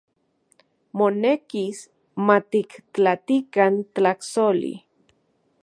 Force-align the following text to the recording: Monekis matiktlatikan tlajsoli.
Monekis 1.01 1.81
matiktlatikan 2.29 3.73
tlajsoli. 3.95 4.73